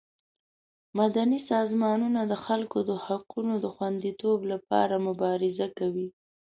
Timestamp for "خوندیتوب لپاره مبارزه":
3.75-5.67